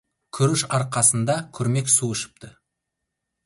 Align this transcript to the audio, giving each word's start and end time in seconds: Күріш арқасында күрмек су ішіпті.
Күріш 0.37 0.63
арқасында 0.77 1.35
күрмек 1.59 1.95
су 1.99 2.13
ішіпті. 2.17 2.53